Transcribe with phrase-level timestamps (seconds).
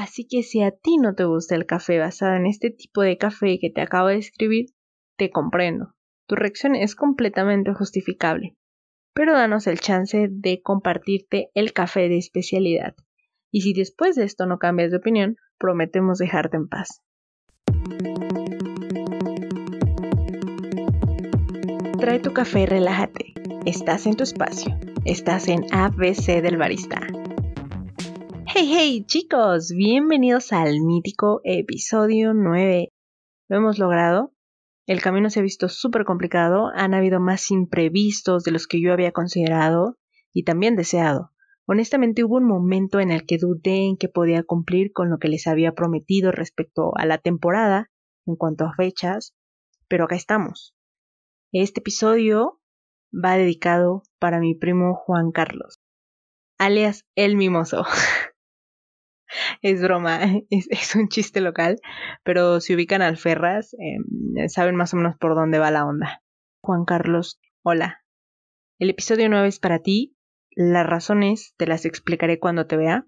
[0.00, 3.18] Así que si a ti no te gusta el café basado en este tipo de
[3.18, 4.70] café que te acabo de escribir,
[5.18, 5.94] te comprendo.
[6.26, 8.56] Tu reacción es completamente justificable.
[9.12, 12.94] Pero danos el chance de compartirte el café de especialidad.
[13.52, 17.02] Y si después de esto no cambias de opinión, prometemos dejarte en paz.
[22.00, 23.34] Trae tu café y relájate.
[23.66, 24.78] Estás en tu espacio.
[25.04, 27.02] Estás en ABC del Barista.
[28.52, 32.92] Hey, hey, chicos, bienvenidos al mítico episodio 9.
[33.48, 34.34] Lo hemos logrado.
[34.88, 38.92] El camino se ha visto súper complicado, han habido más imprevistos de los que yo
[38.92, 39.98] había considerado
[40.32, 41.30] y también deseado.
[41.64, 45.28] Honestamente hubo un momento en el que dudé en que podía cumplir con lo que
[45.28, 47.88] les había prometido respecto a la temporada
[48.26, 49.32] en cuanto a fechas,
[49.86, 50.74] pero acá estamos.
[51.52, 52.60] Este episodio
[53.12, 55.78] va dedicado para mi primo Juan Carlos,
[56.58, 57.84] alias El Mimoso.
[59.62, 60.20] es broma,
[60.50, 61.80] es, un chiste local,
[62.24, 66.22] pero si ubican alferras, eh, saben más o menos por dónde va la onda.
[66.62, 68.02] Juan Carlos, hola.
[68.78, 70.16] El episodio 9 es para ti.
[70.50, 73.06] Las razones te las explicaré cuando te vea.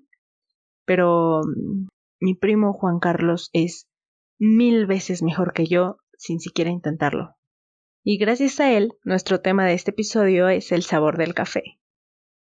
[0.84, 1.88] Pero mm,
[2.20, 3.88] mi primo Juan Carlos es
[4.38, 7.36] mil veces mejor que yo sin siquiera intentarlo.
[8.04, 11.78] Y gracias a él, nuestro tema de este episodio es el sabor del café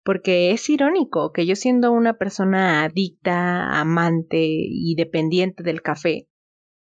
[0.09, 6.27] porque es irónico que yo siendo una persona adicta, amante y dependiente del café,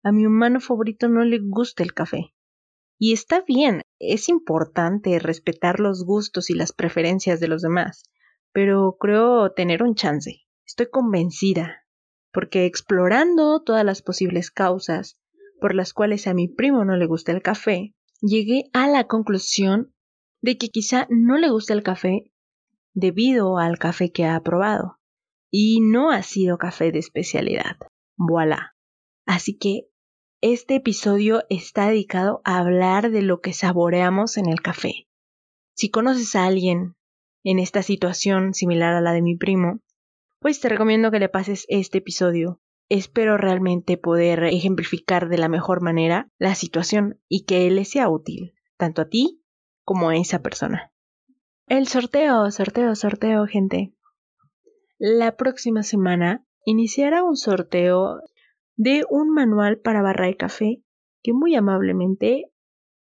[0.03, 2.35] a mi humano favorito no le gusta el café.
[2.99, 8.03] Y está bien, es importante respetar los gustos y las preferencias de los demás,
[8.53, 10.43] pero creo tener un chance.
[10.67, 11.87] Estoy convencida,
[12.35, 15.19] porque explorando todas las posibles causas
[15.59, 19.95] por las cuales a mi primo no le gusta el café, llegué a la conclusión
[20.43, 22.31] de que quizá no le gusta el café
[22.97, 24.99] debido al café que ha probado.
[25.53, 27.77] Y no ha sido café de especialidad.
[28.17, 28.75] Voilà.
[29.27, 29.89] Así que
[30.43, 35.07] este episodio está dedicado a hablar de lo que saboreamos en el café.
[35.75, 36.97] Si conoces a alguien
[37.45, 39.81] en esta situación similar a la de mi primo,
[40.41, 42.61] pues te recomiendo que le pases este episodio.
[42.89, 48.55] Espero realmente poder ejemplificar de la mejor manera la situación y que le sea útil,
[48.79, 49.43] tanto a ti
[49.85, 50.93] como a esa persona.
[51.69, 53.93] El sorteo, sorteo, sorteo, gente.
[54.99, 58.21] La próxima semana iniciará un sorteo
[58.77, 60.85] de un manual para barra de café
[61.25, 62.53] que muy amablemente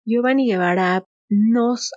[0.06, 1.92] Giovanni Guevara nos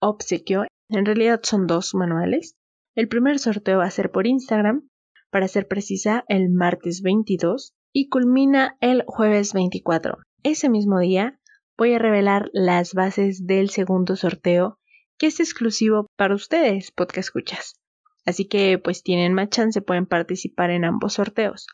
[0.00, 0.64] obsequió.
[0.88, 2.56] En realidad son dos manuales.
[2.96, 4.88] El primer sorteo va a ser por Instagram,
[5.30, 10.18] para ser precisa, el martes 22 y culmina el jueves 24.
[10.42, 11.38] Ese mismo día
[11.78, 14.80] voy a revelar las bases del segundo sorteo
[15.18, 17.80] que es exclusivo para ustedes, podcast escuchas.
[18.26, 21.66] Así que pues tienen más chance, pueden participar en ambos sorteos.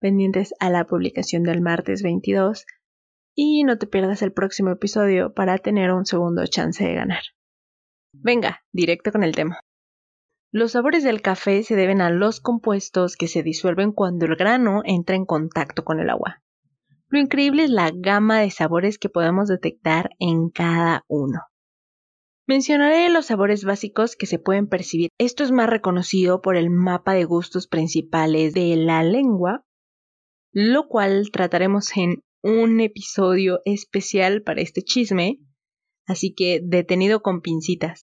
[0.00, 2.66] Pendientes a la publicación del martes 22
[3.34, 7.22] y no te pierdas el próximo episodio para tener un segundo chance de ganar.
[8.12, 9.60] Venga, directo con el tema.
[10.52, 14.80] Los sabores del café se deben a los compuestos que se disuelven cuando el grano
[14.84, 16.42] entra en contacto con el agua.
[17.08, 21.42] Lo increíble es la gama de sabores que podemos detectar en cada uno.
[22.48, 25.08] Mencionaré los sabores básicos que se pueden percibir.
[25.18, 29.64] Esto es más reconocido por el mapa de gustos principales de la lengua,
[30.52, 35.40] lo cual trataremos en un episodio especial para este chisme,
[36.06, 38.06] así que detenido con pincitas.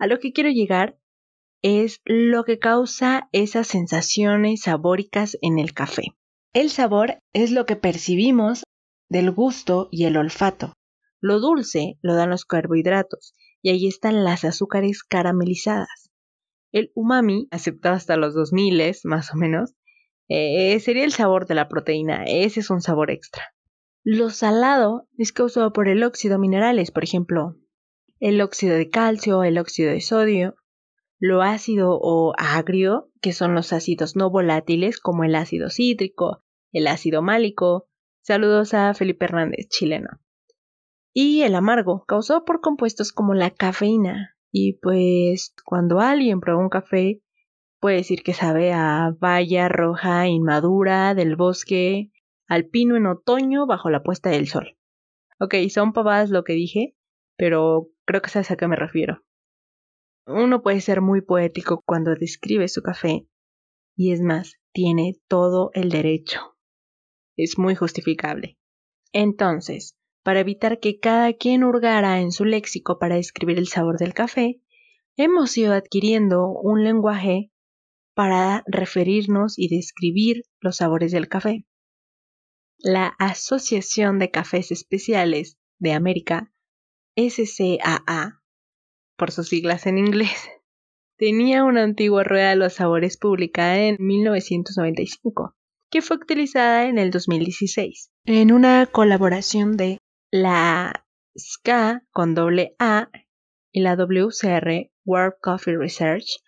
[0.00, 0.98] A lo que quiero llegar
[1.62, 6.16] es lo que causa esas sensaciones sabóricas en el café.
[6.52, 8.64] El sabor es lo que percibimos
[9.08, 10.72] del gusto y el olfato.
[11.20, 16.10] Lo dulce lo dan los carbohidratos y ahí están las azúcares caramelizadas.
[16.72, 19.74] El umami, aceptado hasta los 2000 más o menos,
[20.28, 23.54] eh, sería el sabor de la proteína, ese es un sabor extra.
[24.04, 27.56] Lo salado es causado por el óxido minerales, por ejemplo,
[28.20, 30.54] el óxido de calcio, el óxido de sodio,
[31.18, 36.86] lo ácido o agrio, que son los ácidos no volátiles como el ácido cítrico, el
[36.86, 37.88] ácido málico.
[38.20, 40.20] Saludos a Felipe Hernández, chileno
[41.20, 44.36] y el amargo, causado por compuestos como la cafeína.
[44.52, 47.24] Y pues cuando alguien prueba un café,
[47.80, 52.12] puede decir que sabe a valla roja inmadura del bosque,
[52.46, 54.78] al pino en otoño bajo la puesta del sol.
[55.40, 56.94] Ok, son pavadas lo que dije,
[57.36, 59.24] pero creo que sabes a qué me refiero.
[60.24, 63.26] Uno puede ser muy poético cuando describe su café,
[63.96, 66.56] y es más, tiene todo el derecho.
[67.36, 68.56] Es muy justificable.
[69.12, 69.97] Entonces,
[70.28, 74.60] para evitar que cada quien hurgara en su léxico para describir el sabor del café,
[75.16, 77.50] hemos ido adquiriendo un lenguaje
[78.12, 81.64] para referirnos y describir los sabores del café.
[82.76, 86.52] La Asociación de Cafés Especiales de América,
[87.16, 88.42] SCAA,
[89.16, 90.50] por sus siglas en inglés,
[91.16, 95.56] tenía una antigua rueda de los sabores publicada en 1995,
[95.90, 103.10] que fue utilizada en el 2016, en una colaboración de la SCA con doble A
[103.72, 106.42] y la WCR World Coffee Research.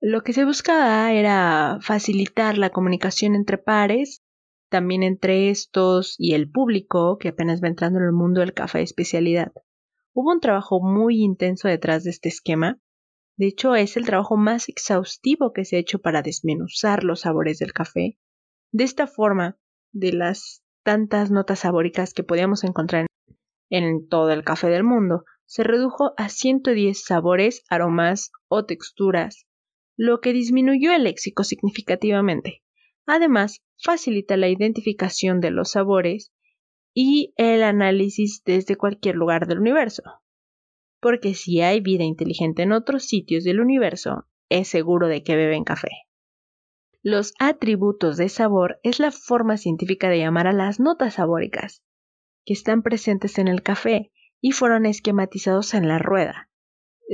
[0.00, 4.22] Lo que se buscaba era facilitar la comunicación entre pares,
[4.70, 8.78] también entre estos y el público que apenas va entrando en el mundo del café
[8.78, 9.52] de especialidad.
[10.12, 12.78] Hubo un trabajo muy intenso detrás de este esquema,
[13.38, 17.60] de hecho, es el trabajo más exhaustivo que se ha hecho para desmenuzar los sabores
[17.60, 18.18] del café.
[18.72, 19.56] De esta forma,
[19.92, 23.06] de las tantas notas sabóricas que podíamos encontrar
[23.70, 29.46] en todo el café del mundo, se redujo a 110 sabores, aromas o texturas,
[29.96, 32.62] lo que disminuyó el léxico significativamente.
[33.06, 36.32] Además, facilita la identificación de los sabores
[36.94, 40.02] y el análisis desde cualquier lugar del universo
[41.00, 45.64] porque si hay vida inteligente en otros sitios del universo, es seguro de que beben
[45.64, 45.88] café.
[47.10, 51.82] Los atributos de sabor es la forma científica de llamar a las notas sabóricas,
[52.44, 54.12] que están presentes en el café
[54.42, 56.50] y fueron esquematizados en la rueda.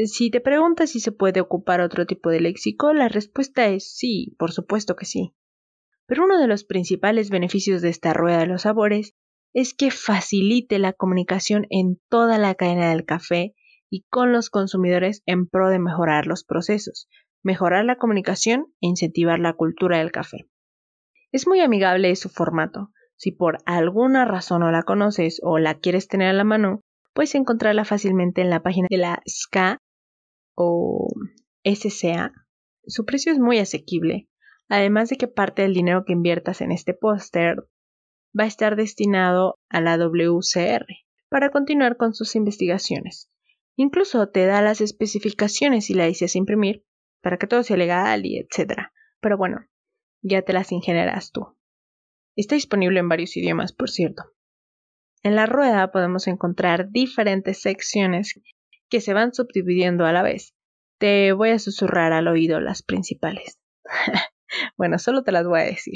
[0.06, 4.34] Si te preguntas si se puede ocupar otro tipo de léxico, la respuesta es sí,
[4.36, 5.32] por supuesto que sí.
[6.06, 9.14] Pero uno de los principales beneficios de esta rueda de los sabores
[9.52, 13.54] es que facilite la comunicación en toda la cadena del café
[13.88, 17.08] y con los consumidores en pro de mejorar los procesos,
[17.44, 20.48] mejorar la comunicación e incentivar la cultura del café.
[21.30, 22.90] Es muy amigable su formato.
[23.16, 26.80] Si por alguna razón no la conoces o la quieres tener a la mano,
[27.12, 29.78] puedes encontrarla fácilmente en la página de la SCA
[30.56, 31.12] o
[31.64, 32.32] SCA.
[32.86, 34.28] Su precio es muy asequible,
[34.68, 37.64] además de que parte del dinero que inviertas en este póster
[38.38, 40.86] va a estar destinado a la WCR
[41.28, 43.30] para continuar con sus investigaciones.
[43.76, 46.84] Incluso te da las especificaciones si la deseas imprimir
[47.24, 48.90] para que todo sea legal y etc.
[49.20, 49.66] Pero bueno,
[50.20, 51.56] ya te las ingenieras tú.
[52.36, 54.24] Está disponible en varios idiomas, por cierto.
[55.22, 58.38] En la rueda podemos encontrar diferentes secciones
[58.90, 60.54] que se van subdividiendo a la vez.
[60.98, 63.58] Te voy a susurrar al oído las principales.
[64.76, 65.94] bueno, solo te las voy a decir.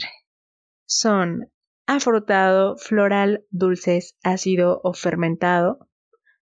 [0.86, 1.52] Son
[1.86, 5.90] afrutado, floral, dulces, ácido o fermentado,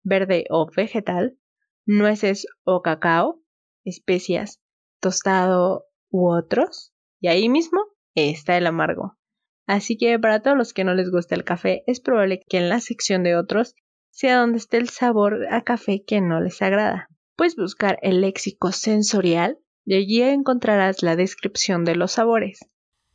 [0.02, 1.38] verde o vegetal,
[1.86, 3.40] nueces o cacao,
[3.84, 4.60] especias,
[5.04, 6.94] tostado u otros.
[7.20, 7.84] Y ahí mismo
[8.14, 9.18] está el amargo.
[9.66, 12.70] Así que para todos los que no les gusta el café, es probable que en
[12.70, 13.74] la sección de otros
[14.10, 17.08] sea donde esté el sabor a café que no les agrada.
[17.36, 22.60] Puedes buscar el léxico sensorial y allí encontrarás la descripción de los sabores.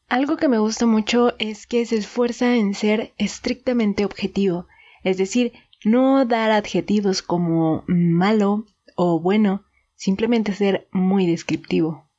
[0.08, 4.68] Algo que me gusta mucho es que se esfuerza en ser estrictamente objetivo,
[5.04, 5.54] es decir,
[5.86, 8.66] no dar adjetivos como malo
[8.96, 9.66] o bueno,
[10.00, 12.10] simplemente ser muy descriptivo.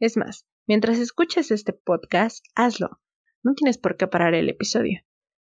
[0.00, 3.00] Es más, mientras escuches este podcast, hazlo.
[3.42, 5.00] No tienes por qué parar el episodio.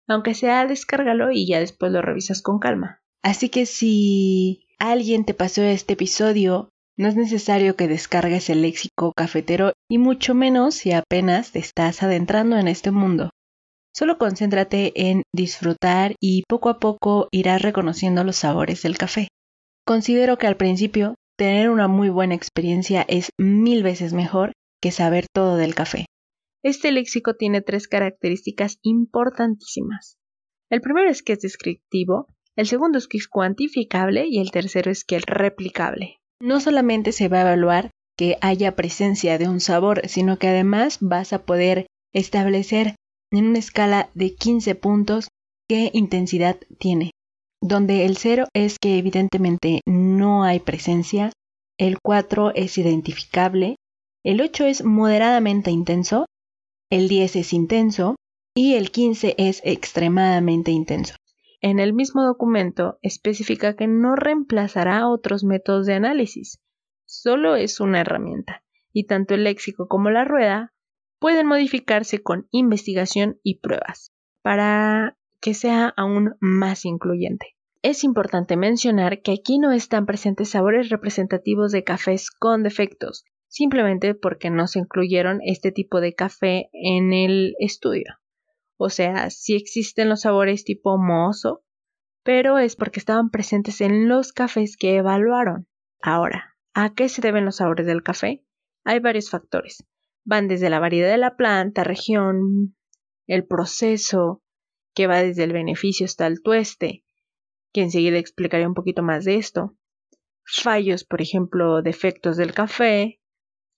[0.07, 3.01] Aunque sea, descárgalo y ya después lo revisas con calma.
[3.23, 9.13] Así que si alguien te pasó este episodio, no es necesario que descargues el léxico
[9.15, 13.29] cafetero y mucho menos si apenas te estás adentrando en este mundo.
[13.93, 19.27] Solo concéntrate en disfrutar y poco a poco irás reconociendo los sabores del café.
[19.85, 25.25] Considero que al principio tener una muy buena experiencia es mil veces mejor que saber
[25.33, 26.05] todo del café.
[26.63, 30.19] Este léxico tiene tres características importantísimas.
[30.69, 34.91] El primero es que es descriptivo, el segundo es que es cuantificable y el tercero
[34.91, 36.19] es que es replicable.
[36.39, 40.99] No solamente se va a evaluar que haya presencia de un sabor, sino que además
[41.01, 42.97] vas a poder establecer
[43.31, 45.29] en una escala de 15 puntos
[45.67, 47.10] qué intensidad tiene,
[47.61, 51.31] donde el 0 es que evidentemente no hay presencia,
[51.77, 53.75] el 4 es identificable,
[54.23, 56.25] el 8 es moderadamente intenso,
[56.89, 58.15] el 10 es intenso
[58.55, 61.15] y el 15 es extremadamente intenso.
[61.61, 66.59] En el mismo documento especifica que no reemplazará otros métodos de análisis,
[67.05, 70.73] solo es una herramienta, y tanto el léxico como la rueda
[71.19, 77.55] pueden modificarse con investigación y pruebas para que sea aún más incluyente.
[77.81, 84.13] Es importante mencionar que aquí no están presentes sabores representativos de cafés con defectos, simplemente
[84.13, 88.19] porque no se incluyeron este tipo de café en el estudio.
[88.77, 91.63] O sea, sí existen los sabores tipo mozo,
[92.23, 95.67] pero es porque estaban presentes en los cafés que evaluaron.
[96.03, 98.45] Ahora, ¿a qué se deben los sabores del café?
[98.83, 99.85] Hay varios factores
[100.23, 102.75] Van desde la variedad de la planta, región,
[103.25, 104.40] el proceso,
[104.93, 107.03] que va desde el beneficio hasta el tueste,
[107.73, 109.75] que enseguida explicaré un poquito más de esto.
[110.43, 113.21] Fallos, por ejemplo, defectos del café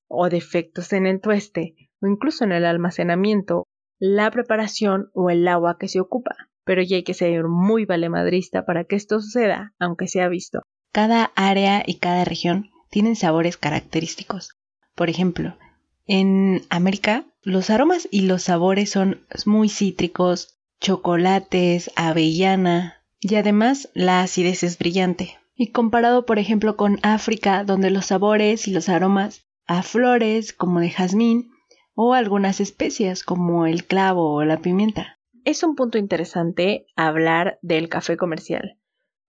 [0.07, 3.67] o defectos en el tueste o incluso en el almacenamiento,
[3.99, 6.35] la preparación o el agua que se ocupa.
[6.65, 10.61] Pero ya hay que ser muy valemadrista para que esto suceda, aunque se ha visto.
[10.91, 14.55] Cada área y cada región tienen sabores característicos.
[14.95, 15.57] Por ejemplo,
[16.05, 24.21] en América los aromas y los sabores son muy cítricos, chocolates, avellana y además la
[24.21, 25.39] acidez es brillante.
[25.55, 30.81] Y comparado por ejemplo con África, donde los sabores y los aromas a flores como
[30.81, 31.51] de jazmín
[31.95, 35.19] o algunas especias como el clavo o la pimienta.
[35.45, 38.77] Es un punto interesante hablar del café comercial,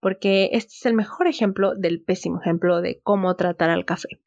[0.01, 4.21] porque este es el mejor ejemplo del pésimo ejemplo de cómo tratar al café.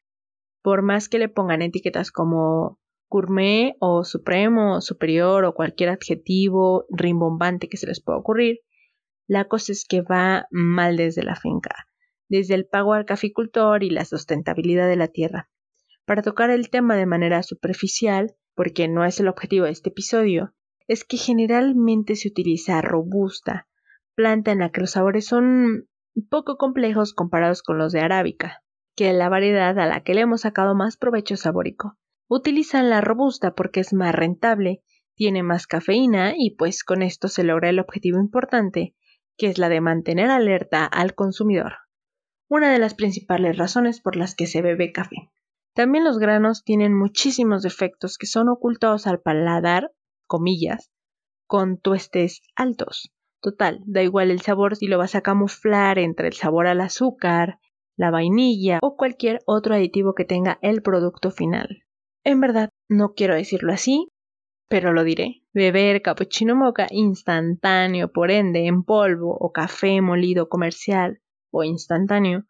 [0.63, 2.79] Por más que le pongan etiquetas como
[3.09, 8.59] gourmet o supremo o superior o cualquier adjetivo rimbombante que se les pueda ocurrir,
[9.27, 11.87] la cosa es que va mal desde la finca,
[12.29, 15.49] desde el pago al caficultor y la sustentabilidad de la tierra.
[16.05, 20.53] Para tocar el tema de manera superficial, porque no es el objetivo de este episodio,
[20.87, 23.67] es que generalmente se utiliza robusta,
[24.15, 25.87] planta en la que los sabores son
[26.29, 28.63] poco complejos comparados con los de arábica,
[28.95, 31.97] que es la variedad a la que le hemos sacado más provecho sabórico.
[32.31, 34.83] Utilizan la robusta porque es más rentable,
[35.15, 38.95] tiene más cafeína y pues con esto se logra el objetivo importante,
[39.35, 41.73] que es la de mantener alerta al consumidor.
[42.47, 45.31] Una de las principales razones por las que se bebe café.
[45.73, 49.91] También los granos tienen muchísimos defectos que son ocultados al paladar,
[50.27, 50.91] comillas,
[51.47, 53.11] con tuestes altos.
[53.41, 57.59] Total, da igual el sabor si lo vas a camuflar entre el sabor al azúcar,
[57.95, 61.85] la vainilla o cualquier otro aditivo que tenga el producto final.
[62.23, 64.09] En verdad, no quiero decirlo así,
[64.69, 65.43] pero lo diré.
[65.53, 71.21] Beber cappuccino moca instantáneo, por ende, en polvo o café molido comercial
[71.51, 72.45] o instantáneo,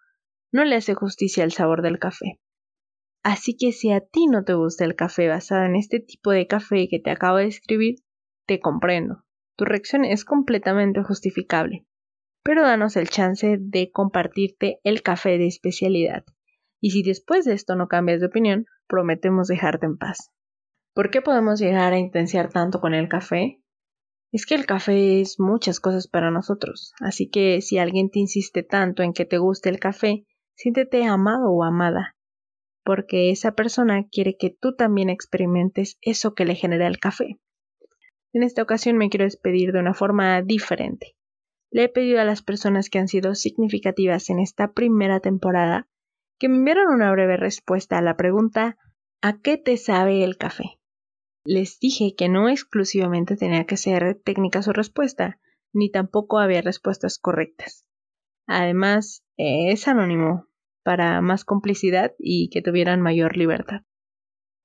[0.52, 2.40] no le hace justicia al sabor del café.
[3.24, 6.48] Así que si a ti no te gusta el café basado en este tipo de
[6.48, 7.96] café que te acabo de escribir,
[8.48, 9.24] te comprendo.
[9.58, 11.86] Tu reacción es completamente justificable.
[12.44, 16.24] Pero danos el chance de compartirte el café de especialidad.
[16.82, 20.32] Y si después de esto no cambias de opinión, prometemos dejarte en paz.
[20.94, 23.62] ¿Por qué podemos llegar a intensiar tanto con el café?
[24.32, 28.64] Es que el café es muchas cosas para nosotros, así que si alguien te insiste
[28.64, 32.16] tanto en que te guste el café, siéntete amado o amada,
[32.84, 37.40] porque esa persona quiere que tú también experimentes eso que le genera el café.
[38.34, 41.16] En esta ocasión me quiero despedir de una forma diferente.
[41.72, 45.88] Le he pedido a las personas que han sido significativas en esta primera temporada
[46.40, 48.78] que me enviaron una breve respuesta a la pregunta
[49.22, 50.80] ¿A qué te sabe el café?
[51.44, 55.42] Les dije que no exclusivamente tenía que ser técnica su respuesta,
[55.74, 57.86] ni tampoco había respuestas correctas.
[58.48, 60.48] Además, es anónimo,
[60.84, 63.82] para más complicidad y que tuvieran mayor libertad.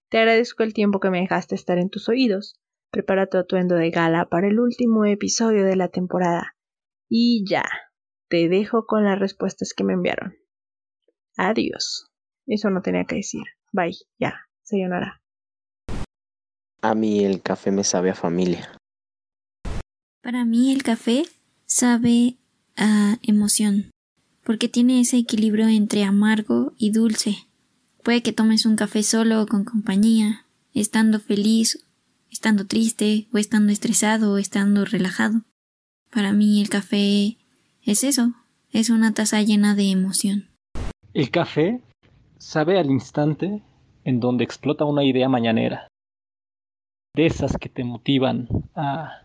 [0.08, 2.54] Te agradezco el tiempo que me dejaste estar en tus oídos.
[2.92, 6.56] Prepara tu atuendo de gala para el último episodio de la temporada.
[7.08, 7.64] Y ya,
[8.28, 10.36] te dejo con las respuestas que me enviaron.
[11.36, 12.10] Adiós.
[12.46, 13.42] Eso no tenía que decir.
[13.72, 15.20] Bye, ya, sayonara.
[16.80, 18.70] A mí el café me sabe a familia.
[20.22, 21.24] Para mí el café
[21.66, 22.36] sabe
[22.76, 23.90] a emoción,
[24.42, 27.46] porque tiene ese equilibrio entre amargo y dulce.
[28.02, 31.86] Puede que tomes un café solo o con compañía, estando feliz,
[32.30, 35.42] estando triste, o estando estresado, o estando relajado.
[36.10, 37.38] Para mí el café
[37.82, 38.34] es eso,
[38.72, 40.53] es una taza llena de emoción.
[41.14, 41.80] El café
[42.38, 43.62] sabe al instante
[44.02, 45.86] en donde explota una idea mañanera,
[47.14, 49.22] de esas que te motivan a,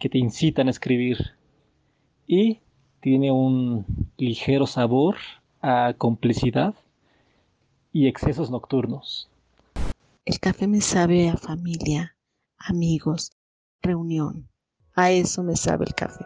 [0.00, 1.18] que te incitan a escribir,
[2.26, 2.58] y
[2.98, 5.18] tiene un ligero sabor
[5.62, 6.74] a complicidad
[7.92, 9.30] y excesos nocturnos.
[10.24, 12.16] El café me sabe a familia,
[12.58, 13.30] amigos,
[13.82, 14.48] reunión.
[14.96, 16.24] A eso me sabe el café.